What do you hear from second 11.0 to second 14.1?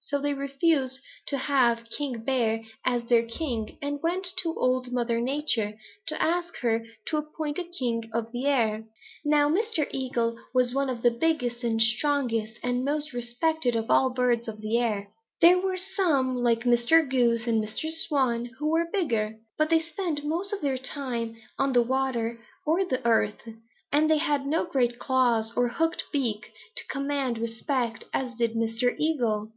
the biggest and strongest and most respected of all